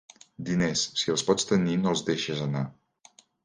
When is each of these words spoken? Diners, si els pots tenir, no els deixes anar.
Diners, 0.47 0.85
si 1.01 1.13
els 1.15 1.25
pots 1.29 1.47
tenir, 1.51 1.77
no 1.85 1.95
els 1.95 2.05
deixes 2.11 2.45
anar. 2.51 2.65